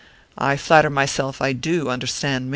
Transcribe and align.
I 0.39 0.57
flatter 0.57 0.89
myself 0.89 1.43
I 1.43 1.53
do 1.53 1.87
understand 1.89 2.45
Ming." 2.45 2.49